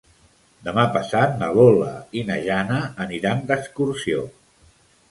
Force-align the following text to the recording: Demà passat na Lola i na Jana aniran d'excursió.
Demà 0.69 0.85
passat 0.95 1.35
na 1.43 1.51
Lola 1.59 1.91
i 2.21 2.25
na 2.31 2.41
Jana 2.49 2.81
aniran 3.07 3.47
d'excursió. 3.53 4.27